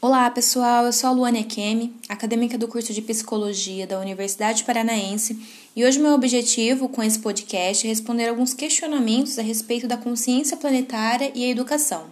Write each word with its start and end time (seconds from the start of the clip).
Olá, 0.00 0.30
pessoal. 0.30 0.86
Eu 0.86 0.92
sou 0.92 1.10
a 1.10 1.12
Luane 1.12 1.42
Kemi, 1.42 1.92
acadêmica 2.08 2.56
do 2.56 2.68
curso 2.68 2.92
de 2.92 3.02
Psicologia 3.02 3.84
da 3.84 3.98
Universidade 3.98 4.62
Paranaense, 4.62 5.36
e 5.74 5.84
hoje 5.84 5.98
meu 5.98 6.12
objetivo 6.12 6.88
com 6.88 7.02
esse 7.02 7.18
podcast 7.18 7.84
é 7.84 7.90
responder 7.90 8.28
alguns 8.28 8.54
questionamentos 8.54 9.40
a 9.40 9.42
respeito 9.42 9.88
da 9.88 9.96
consciência 9.96 10.56
planetária 10.56 11.32
e 11.34 11.44
a 11.44 11.48
educação. 11.48 12.04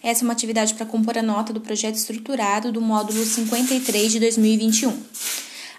Essa 0.00 0.22
é 0.22 0.24
uma 0.24 0.32
atividade 0.32 0.74
para 0.74 0.86
compor 0.86 1.18
a 1.18 1.22
nota 1.22 1.52
do 1.52 1.60
projeto 1.60 1.96
estruturado 1.96 2.70
do 2.70 2.80
módulo 2.80 3.24
53 3.24 4.12
de 4.12 4.20
2021. 4.20 4.96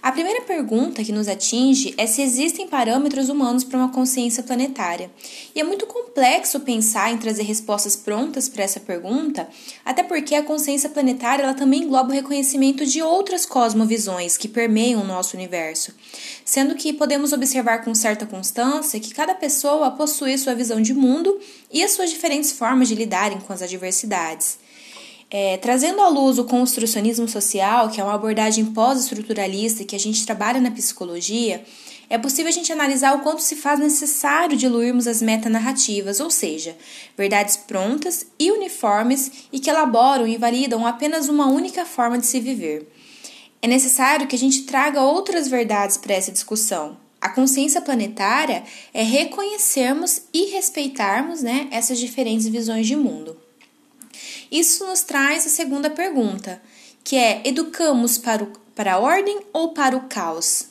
A 0.06 0.12
primeira 0.12 0.42
pergunta 0.42 1.04
que 1.04 1.12
nos 1.12 1.28
atinge 1.28 1.96
é 1.98 2.06
se 2.06 2.22
existem 2.22 2.68
parâmetros 2.68 3.28
humanos 3.28 3.64
para 3.64 3.80
uma 3.80 3.92
consciência 3.92 4.44
planetária. 4.44 5.10
E 5.56 5.60
é 5.60 5.64
muito 5.64 5.88
complexo 5.88 6.60
pensar 6.60 7.12
em 7.12 7.18
trazer 7.18 7.42
respostas 7.42 7.96
prontas 7.96 8.48
para 8.48 8.64
essa 8.64 8.80
pergunta, 8.80 9.50
até 9.84 10.04
porque 10.04 10.36
a 10.36 10.44
consciência 10.44 10.90
planetária 10.92 11.42
ela 11.42 11.56
também 11.56 11.82
engloba 11.82 12.12
o 12.12 12.14
reconhecimento 12.14 12.86
de 12.86 13.02
outras 13.02 13.48
cosmovisões 13.48 14.38
que 14.38 14.48
permeiam 14.48 15.02
o 15.02 15.08
nosso 15.08 15.36
universo, 15.36 15.92
sendo 16.46 16.76
que 16.76 16.94
podemos 16.94 17.34
observar 17.34 17.84
com 17.84 17.96
certa 17.96 18.28
constância 18.28 19.00
que 19.00 19.12
cada 19.12 19.34
pessoa 19.34 19.90
possui 19.90 20.38
sua 20.38 20.54
visão 20.54 20.80
de 20.80 20.94
mundo 20.94 21.36
e 21.74 21.84
as 21.84 21.94
suas 21.94 22.12
diferentes 22.12 22.52
formas 22.52 22.88
de 22.88 22.94
lidarem 22.94 23.40
com 23.40 23.52
as 23.52 23.64
adversidades. 23.64 24.60
É, 25.38 25.58
trazendo 25.58 26.00
à 26.00 26.08
luz 26.08 26.40
o 26.40 26.46
construcionismo 26.46 27.28
social, 27.28 27.90
que 27.90 28.00
é 28.00 28.04
uma 28.06 28.14
abordagem 28.14 28.68
pós-estruturalista 28.68 29.84
que 29.84 29.94
a 29.94 30.00
gente 30.00 30.26
trabalha 30.26 30.62
na 30.62 30.72
psicologia, 30.72 31.62
é 32.10 32.18
possível 32.18 32.48
a 32.48 32.54
gente 32.54 32.72
analisar 32.72 33.14
o 33.14 33.20
quanto 33.20 33.42
se 33.42 33.58
faz 33.58 33.78
necessário 33.78 34.56
diluirmos 34.56 35.08
as 35.08 35.22
metanarrativas, 35.22 36.22
ou 36.22 36.32
seja, 36.32 36.78
verdades 37.18 37.58
prontas 37.58 38.26
e 38.40 38.50
uniformes 38.50 39.50
e 39.52 39.60
que 39.60 39.70
elaboram 39.70 40.26
e 40.26 40.38
validam 40.38 40.88
apenas 40.88 41.28
uma 41.28 41.48
única 41.48 41.84
forma 41.84 42.18
de 42.18 42.28
se 42.28 42.40
viver. 42.40 42.90
É 43.62 43.68
necessário 43.68 44.28
que 44.28 44.38
a 44.38 44.40
gente 44.40 44.62
traga 44.62 45.02
outras 45.02 45.50
verdades 45.50 45.98
para 45.98 46.14
essa 46.14 46.32
discussão. 46.32 46.96
A 47.20 47.28
consciência 47.28 47.82
planetária 47.82 48.64
é 48.94 49.04
reconhecermos 49.04 50.22
e 50.34 50.46
respeitarmos 50.52 51.42
né, 51.42 51.68
essas 51.72 52.00
diferentes 52.00 52.48
visões 52.48 52.88
de 52.88 52.96
mundo. 52.96 53.44
Isso 54.52 54.86
nos 54.86 55.02
traz 55.02 55.46
a 55.46 55.50
segunda 55.50 55.90
pergunta, 55.90 56.62
que 57.04 57.16
é: 57.16 57.42
educamos 57.46 58.18
para, 58.18 58.44
o, 58.44 58.48
para 58.76 58.94
a 58.94 59.00
ordem 59.00 59.40
ou 59.52 59.74
para 59.74 59.96
o 59.96 60.02
caos? 60.02 60.68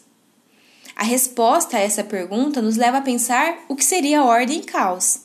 A 0.97 1.03
resposta 1.03 1.77
a 1.77 1.81
essa 1.81 2.05
pergunta 2.05 2.63
nos 2.63 2.77
leva 2.77 2.99
a 2.99 3.03
pensar 3.03 3.59
o 3.69 3.75
que 3.75 3.85
seria 3.85 4.23
ordem 4.23 4.61
e 4.61 4.65
caos. 4.65 5.21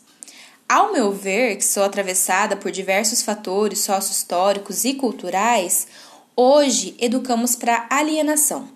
Ao 0.67 0.91
meu 0.91 1.11
ver, 1.11 1.57
que 1.57 1.65
sou 1.65 1.83
atravessada 1.83 2.55
por 2.55 2.71
diversos 2.71 3.21
fatores 3.21 3.79
sócio-históricos 3.79 4.83
e 4.85 4.95
culturais, 4.95 5.87
hoje 6.35 6.95
educamos 6.99 7.55
para 7.55 7.87
alienação. 7.89 8.67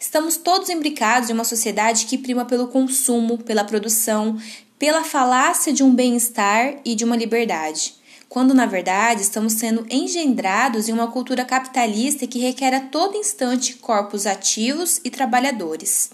Estamos 0.00 0.36
todos 0.36 0.68
imbricados 0.68 1.28
em 1.28 1.32
uma 1.32 1.44
sociedade 1.44 2.06
que 2.06 2.18
prima 2.18 2.44
pelo 2.44 2.68
consumo, 2.68 3.38
pela 3.38 3.64
produção, 3.64 4.38
pela 4.78 5.04
falácia 5.04 5.72
de 5.72 5.82
um 5.82 5.94
bem-estar 5.94 6.76
e 6.84 6.94
de 6.94 7.04
uma 7.04 7.16
liberdade 7.16 7.97
quando 8.28 8.52
na 8.52 8.66
verdade 8.66 9.22
estamos 9.22 9.54
sendo 9.54 9.86
engendrados 9.90 10.88
em 10.88 10.92
uma 10.92 11.10
cultura 11.10 11.44
capitalista 11.44 12.26
que 12.26 12.38
requer 12.38 12.74
a 12.74 12.80
todo 12.80 13.16
instante 13.16 13.74
corpos 13.74 14.26
ativos 14.26 15.00
e 15.04 15.10
trabalhadores. 15.10 16.10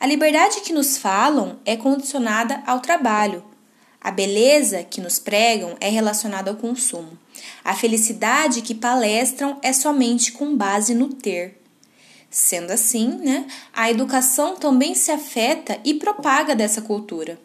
A 0.00 0.06
liberdade 0.06 0.60
que 0.60 0.72
nos 0.72 0.98
falam 0.98 1.58
é 1.64 1.76
condicionada 1.76 2.62
ao 2.66 2.80
trabalho. 2.80 3.44
A 4.00 4.10
beleza 4.10 4.82
que 4.82 5.00
nos 5.00 5.18
pregam 5.18 5.76
é 5.80 5.88
relacionada 5.88 6.50
ao 6.50 6.56
consumo. 6.56 7.16
A 7.64 7.74
felicidade 7.74 8.60
que 8.60 8.74
palestram 8.74 9.58
é 9.62 9.72
somente 9.72 10.32
com 10.32 10.54
base 10.56 10.94
no 10.94 11.08
ter. 11.08 11.60
Sendo 12.28 12.72
assim, 12.72 13.08
né, 13.08 13.46
a 13.72 13.90
educação 13.90 14.56
também 14.56 14.94
se 14.94 15.10
afeta 15.10 15.78
e 15.84 15.94
propaga 15.94 16.54
dessa 16.54 16.82
cultura. 16.82 17.38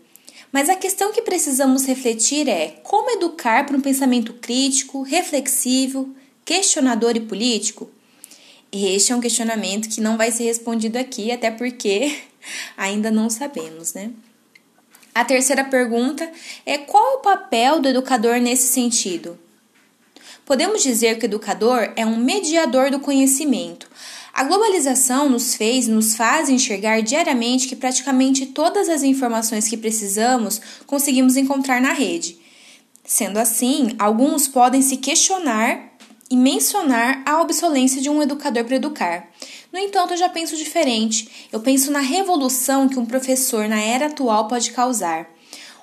Mas 0.51 0.67
a 0.67 0.75
questão 0.75 1.11
que 1.11 1.21
precisamos 1.21 1.85
refletir 1.85 2.47
é 2.49 2.79
como 2.83 3.11
educar 3.11 3.65
para 3.65 3.77
um 3.77 3.81
pensamento 3.81 4.33
crítico, 4.33 5.03
reflexivo, 5.03 6.13
questionador 6.43 7.15
e 7.15 7.19
político? 7.19 7.89
Este 8.71 9.11
é 9.11 9.15
um 9.15 9.21
questionamento 9.21 9.89
que 9.89 10.01
não 10.01 10.17
vai 10.17 10.31
ser 10.31 10.45
respondido 10.45 10.97
aqui, 10.97 11.31
até 11.31 11.51
porque 11.51 12.19
ainda 12.75 13.11
não 13.11 13.29
sabemos, 13.29 13.93
né? 13.93 14.11
A 15.13 15.25
terceira 15.25 15.63
pergunta 15.63 16.29
é 16.65 16.77
qual 16.77 17.13
é 17.13 17.15
o 17.15 17.21
papel 17.21 17.79
do 17.79 17.89
educador 17.89 18.39
nesse 18.39 18.67
sentido? 18.67 19.37
Podemos 20.45 20.81
dizer 20.81 21.17
que 21.19 21.25
o 21.25 21.27
educador 21.27 21.91
é 21.95 22.05
um 22.05 22.15
mediador 22.15 22.89
do 22.89 22.99
conhecimento, 22.99 23.87
a 24.33 24.43
globalização 24.43 25.29
nos 25.29 25.55
fez 25.55 25.87
nos 25.87 26.15
faz 26.15 26.49
enxergar 26.49 27.01
diariamente 27.01 27.67
que 27.67 27.75
praticamente 27.75 28.47
todas 28.47 28.89
as 28.89 29.03
informações 29.03 29.67
que 29.67 29.77
precisamos 29.77 30.61
conseguimos 30.85 31.35
encontrar 31.35 31.81
na 31.81 31.93
rede. 31.93 32.39
Sendo 33.03 33.37
assim, 33.37 33.95
alguns 33.97 34.47
podem 34.47 34.81
se 34.81 34.97
questionar 34.97 35.89
e 36.29 36.37
mencionar 36.37 37.23
a 37.25 37.41
obsolência 37.41 38.01
de 38.01 38.09
um 38.09 38.21
educador 38.21 38.63
para 38.63 38.75
educar. 38.75 39.29
No 39.73 39.79
entanto, 39.79 40.13
eu 40.13 40.17
já 40.17 40.29
penso 40.29 40.55
diferente. 40.55 41.47
Eu 41.51 41.59
penso 41.59 41.91
na 41.91 41.99
revolução 41.99 42.87
que 42.87 42.99
um 42.99 43.05
professor 43.05 43.67
na 43.67 43.81
era 43.81 44.07
atual 44.07 44.47
pode 44.47 44.71
causar. 44.71 45.27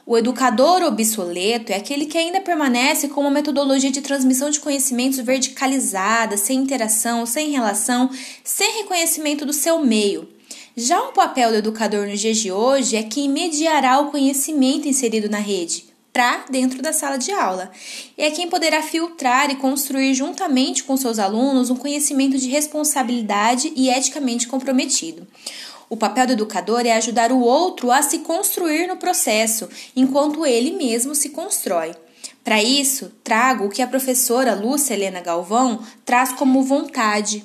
O 0.08 0.16
educador 0.16 0.84
obsoleto 0.84 1.72
é 1.72 1.74
aquele 1.74 2.06
que 2.06 2.16
ainda 2.16 2.40
permanece 2.40 3.08
com 3.08 3.22
uma 3.22 3.30
metodologia 3.30 3.90
de 3.90 4.00
transmissão 4.00 4.48
de 4.50 4.60
conhecimentos 4.60 5.18
verticalizada, 5.18 6.36
sem 6.36 6.60
interação, 6.60 7.26
sem 7.26 7.50
relação, 7.50 8.08
sem 8.44 8.82
reconhecimento 8.82 9.44
do 9.44 9.52
seu 9.52 9.80
meio. 9.80 10.28
Já 10.76 11.02
o 11.02 11.12
papel 11.12 11.50
do 11.50 11.56
educador 11.56 12.06
nos 12.06 12.20
dias 12.20 12.36
de 12.36 12.52
hoje 12.52 12.94
é 12.94 13.02
quem 13.02 13.28
mediará 13.28 13.98
o 13.98 14.12
conhecimento 14.12 14.86
inserido 14.86 15.28
na 15.28 15.38
rede 15.38 15.84
para 16.12 16.44
dentro 16.48 16.80
da 16.80 16.92
sala 16.92 17.18
de 17.18 17.32
aula. 17.32 17.70
E 18.16 18.22
é 18.22 18.30
quem 18.30 18.48
poderá 18.48 18.82
filtrar 18.82 19.50
e 19.50 19.56
construir 19.56 20.14
juntamente 20.14 20.84
com 20.84 20.96
seus 20.96 21.18
alunos 21.18 21.68
um 21.68 21.76
conhecimento 21.76 22.38
de 22.38 22.48
responsabilidade 22.48 23.72
e 23.74 23.90
eticamente 23.90 24.46
comprometido. 24.46 25.26
O 25.88 25.96
papel 25.96 26.26
do 26.26 26.32
educador 26.32 26.84
é 26.84 26.92
ajudar 26.92 27.30
o 27.30 27.40
outro 27.40 27.92
a 27.92 28.02
se 28.02 28.18
construir 28.20 28.88
no 28.88 28.96
processo, 28.96 29.68
enquanto 29.94 30.44
ele 30.44 30.72
mesmo 30.72 31.14
se 31.14 31.28
constrói. 31.28 31.94
Para 32.42 32.62
isso, 32.62 33.12
trago 33.22 33.66
o 33.66 33.68
que 33.68 33.82
a 33.82 33.86
professora 33.86 34.54
Lúcia 34.54 34.94
Helena 34.94 35.20
Galvão 35.20 35.80
traz 36.04 36.32
como 36.32 36.62
vontade. 36.62 37.44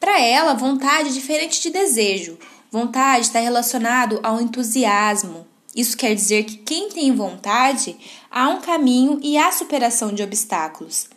Para 0.00 0.20
ela, 0.20 0.54
vontade 0.54 1.10
é 1.10 1.12
diferente 1.12 1.60
de 1.60 1.70
desejo. 1.70 2.38
Vontade 2.70 3.26
está 3.26 3.40
relacionado 3.40 4.20
ao 4.22 4.40
entusiasmo. 4.40 5.46
Isso 5.74 5.96
quer 5.96 6.14
dizer 6.14 6.44
que 6.44 6.56
quem 6.56 6.88
tem 6.88 7.14
vontade 7.14 7.96
há 8.30 8.48
um 8.48 8.60
caminho 8.60 9.18
e 9.22 9.38
há 9.38 9.50
superação 9.52 10.12
de 10.12 10.22
obstáculos. 10.22 11.08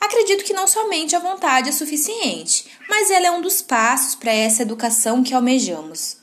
Acredito 0.00 0.44
que 0.44 0.52
não 0.52 0.66
somente 0.66 1.16
a 1.16 1.18
vontade 1.18 1.68
é 1.68 1.72
suficiente, 1.72 2.66
mas 2.88 3.10
ela 3.10 3.26
é 3.26 3.30
um 3.30 3.40
dos 3.40 3.62
passos 3.62 4.14
para 4.14 4.32
essa 4.32 4.62
educação 4.62 5.22
que 5.22 5.34
almejamos. 5.34 6.18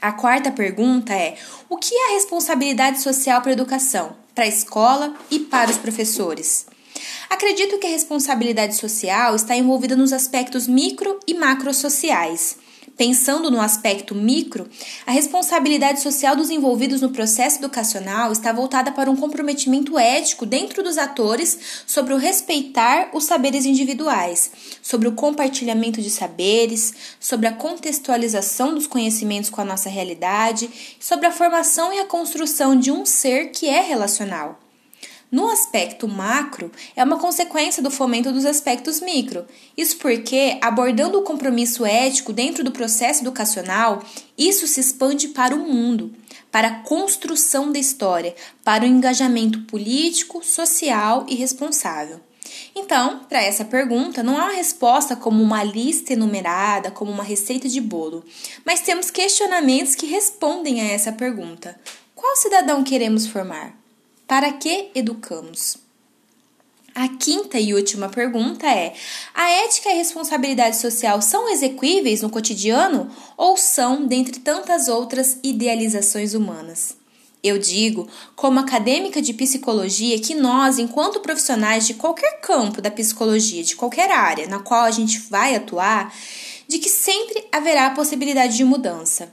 A 0.00 0.12
quarta 0.12 0.50
pergunta 0.50 1.12
é: 1.14 1.36
o 1.68 1.76
que 1.76 1.94
é 1.94 2.10
a 2.10 2.14
responsabilidade 2.14 3.00
social 3.00 3.40
para 3.40 3.50
a 3.50 3.54
educação, 3.54 4.16
para 4.34 4.44
a 4.44 4.48
escola 4.48 5.14
e 5.30 5.38
para 5.38 5.70
os 5.70 5.78
professores? 5.78 6.66
Acredito 7.28 7.78
que 7.78 7.86
a 7.86 7.90
responsabilidade 7.90 8.76
social 8.76 9.34
está 9.34 9.56
envolvida 9.56 9.96
nos 9.96 10.12
aspectos 10.12 10.66
micro 10.66 11.18
e 11.26 11.34
macrosociais. 11.34 12.58
Pensando 12.96 13.50
no 13.50 13.60
aspecto 13.60 14.14
micro, 14.14 14.68
a 15.04 15.10
responsabilidade 15.10 16.00
social 16.00 16.36
dos 16.36 16.48
envolvidos 16.48 17.00
no 17.00 17.10
processo 17.10 17.58
educacional 17.58 18.30
está 18.30 18.52
voltada 18.52 18.92
para 18.92 19.10
um 19.10 19.16
comprometimento 19.16 19.98
ético 19.98 20.46
dentro 20.46 20.80
dos 20.80 20.96
atores 20.96 21.58
sobre 21.86 22.14
o 22.14 22.16
respeitar 22.16 23.10
os 23.12 23.24
saberes 23.24 23.66
individuais, 23.66 24.52
sobre 24.80 25.08
o 25.08 25.12
compartilhamento 25.12 26.00
de 26.00 26.08
saberes, 26.08 26.94
sobre 27.18 27.48
a 27.48 27.52
contextualização 27.52 28.72
dos 28.72 28.86
conhecimentos 28.86 29.50
com 29.50 29.60
a 29.60 29.64
nossa 29.64 29.88
realidade, 29.88 30.70
sobre 31.00 31.26
a 31.26 31.32
formação 31.32 31.92
e 31.92 31.98
a 31.98 32.06
construção 32.06 32.78
de 32.78 32.92
um 32.92 33.04
ser 33.04 33.50
que 33.50 33.68
é 33.68 33.80
relacional. 33.80 34.63
No 35.34 35.50
aspecto 35.50 36.06
macro, 36.06 36.70
é 36.94 37.02
uma 37.02 37.18
consequência 37.18 37.82
do 37.82 37.90
fomento 37.90 38.30
dos 38.30 38.44
aspectos 38.44 39.00
micro. 39.00 39.44
Isso 39.76 39.96
porque, 39.96 40.58
abordando 40.60 41.18
o 41.18 41.22
compromisso 41.22 41.84
ético 41.84 42.32
dentro 42.32 42.62
do 42.62 42.70
processo 42.70 43.24
educacional, 43.24 44.00
isso 44.38 44.64
se 44.68 44.78
expande 44.78 45.26
para 45.26 45.52
o 45.52 45.58
mundo, 45.58 46.14
para 46.52 46.68
a 46.68 46.78
construção 46.82 47.72
da 47.72 47.80
história, 47.80 48.32
para 48.62 48.84
o 48.84 48.86
engajamento 48.86 49.58
político, 49.62 50.40
social 50.44 51.26
e 51.28 51.34
responsável. 51.34 52.20
Então, 52.72 53.24
para 53.28 53.42
essa 53.42 53.64
pergunta, 53.64 54.22
não 54.22 54.38
há 54.38 54.44
uma 54.44 54.54
resposta 54.54 55.16
como 55.16 55.42
uma 55.42 55.64
lista 55.64 56.12
enumerada, 56.12 56.92
como 56.92 57.10
uma 57.10 57.24
receita 57.24 57.68
de 57.68 57.80
bolo, 57.80 58.24
mas 58.64 58.82
temos 58.82 59.10
questionamentos 59.10 59.96
que 59.96 60.06
respondem 60.06 60.80
a 60.80 60.92
essa 60.92 61.10
pergunta: 61.10 61.76
qual 62.14 62.36
cidadão 62.36 62.84
queremos 62.84 63.26
formar? 63.26 63.83
Para 64.26 64.52
que 64.52 64.90
educamos? 64.94 65.76
A 66.94 67.08
quinta 67.08 67.58
e 67.58 67.74
última 67.74 68.08
pergunta 68.08 68.66
é: 68.66 68.94
a 69.34 69.50
ética 69.50 69.90
e 69.90 69.92
a 69.92 69.96
responsabilidade 69.96 70.78
social 70.78 71.20
são 71.20 71.50
exequíveis 71.50 72.22
no 72.22 72.30
cotidiano 72.30 73.10
ou 73.36 73.56
são, 73.58 74.06
dentre 74.06 74.40
tantas 74.40 74.88
outras 74.88 75.38
idealizações 75.42 76.32
humanas? 76.32 76.96
Eu 77.42 77.58
digo, 77.58 78.08
como 78.34 78.58
acadêmica 78.58 79.20
de 79.20 79.34
psicologia, 79.34 80.18
que 80.18 80.34
nós, 80.34 80.78
enquanto 80.78 81.20
profissionais 81.20 81.86
de 81.86 81.92
qualquer 81.92 82.40
campo 82.40 82.80
da 82.80 82.90
psicologia, 82.90 83.62
de 83.62 83.76
qualquer 83.76 84.10
área 84.10 84.48
na 84.48 84.60
qual 84.60 84.84
a 84.84 84.90
gente 84.90 85.18
vai 85.28 85.54
atuar, 85.54 86.14
de 86.66 86.78
que 86.78 86.88
sempre 86.88 87.44
haverá 87.52 87.88
a 87.88 87.94
possibilidade 87.94 88.56
de 88.56 88.64
mudança. 88.64 89.30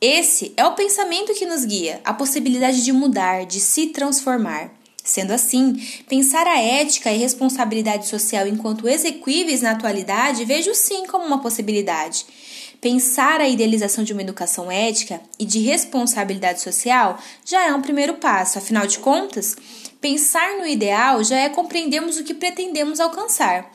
Esse 0.00 0.54
é 0.56 0.64
o 0.64 0.72
pensamento 0.72 1.34
que 1.34 1.44
nos 1.44 1.62
guia, 1.62 2.00
a 2.06 2.14
possibilidade 2.14 2.82
de 2.82 2.90
mudar, 2.90 3.44
de 3.44 3.60
se 3.60 3.88
transformar. 3.88 4.70
Sendo 5.04 5.30
assim, 5.32 5.74
pensar 6.08 6.46
a 6.46 6.58
ética 6.58 7.12
e 7.12 7.18
responsabilidade 7.18 8.08
social 8.08 8.46
enquanto 8.46 8.88
exequíveis 8.88 9.60
na 9.60 9.72
atualidade 9.72 10.46
vejo 10.46 10.74
sim 10.74 11.06
como 11.06 11.26
uma 11.26 11.42
possibilidade. 11.42 12.24
Pensar 12.80 13.42
a 13.42 13.48
idealização 13.48 14.02
de 14.02 14.14
uma 14.14 14.22
educação 14.22 14.72
ética 14.72 15.20
e 15.38 15.44
de 15.44 15.58
responsabilidade 15.58 16.62
social 16.62 17.18
já 17.44 17.66
é 17.66 17.74
um 17.74 17.82
primeiro 17.82 18.14
passo, 18.14 18.56
afinal 18.56 18.86
de 18.86 19.00
contas, 19.00 19.54
pensar 20.00 20.56
no 20.56 20.66
ideal 20.66 21.22
já 21.22 21.36
é 21.36 21.50
compreendermos 21.50 22.16
o 22.16 22.24
que 22.24 22.32
pretendemos 22.32 23.00
alcançar. 23.00 23.70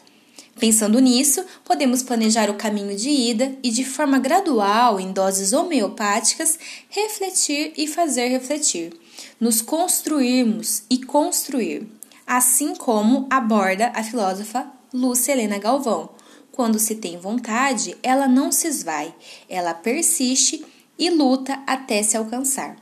Pensando 0.60 1.00
nisso, 1.00 1.44
podemos 1.66 2.02
planejar 2.02 2.50
o 2.50 2.56
caminho 2.56 2.96
de 2.96 3.10
ida 3.10 3.56
e, 3.62 3.70
de 3.70 3.84
forma 3.84 4.18
gradual, 4.18 5.00
em 5.00 5.12
doses 5.12 5.52
homeopáticas, 5.52 6.58
refletir 6.90 7.74
e 7.76 7.88
fazer 7.88 8.30
refletir 8.30 8.94
nos 9.40 9.62
construirmos 9.62 10.84
e 10.90 11.04
construir, 11.04 11.88
assim 12.26 12.74
como 12.76 13.28
aborda 13.30 13.92
a 13.94 14.04
filósofa 14.04 14.66
Lúcia 14.94 15.34
Helena 15.34 15.58
Galvão. 15.58 16.10
Quando 16.52 16.80
se 16.80 16.96
tem 16.96 17.18
vontade, 17.18 17.98
ela 18.02 18.28
não 18.28 18.52
se 18.52 18.68
esvai, 18.68 19.14
ela 19.50 19.74
persiste 19.74 20.66
e 20.98 21.10
luta 21.10 21.62
até 21.68 22.02
se 22.02 22.16
alcançar. 22.16 22.78